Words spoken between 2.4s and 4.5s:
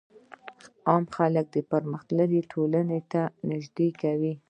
ټولنو ته نژدي کوي.